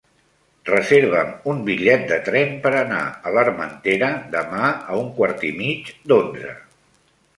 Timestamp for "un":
1.51-1.59, 5.03-5.13